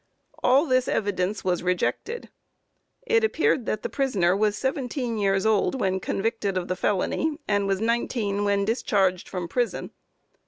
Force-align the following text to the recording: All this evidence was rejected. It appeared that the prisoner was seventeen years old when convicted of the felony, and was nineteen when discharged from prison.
All 0.41 0.65
this 0.65 0.87
evidence 0.87 1.43
was 1.43 1.61
rejected. 1.61 2.29
It 3.05 3.23
appeared 3.23 3.67
that 3.67 3.83
the 3.83 3.87
prisoner 3.89 4.35
was 4.35 4.57
seventeen 4.57 5.19
years 5.19 5.45
old 5.45 5.79
when 5.79 5.99
convicted 5.99 6.57
of 6.57 6.67
the 6.69 6.75
felony, 6.75 7.37
and 7.47 7.67
was 7.67 7.81
nineteen 7.81 8.43
when 8.43 8.65
discharged 8.65 9.29
from 9.29 9.47
prison. 9.47 9.91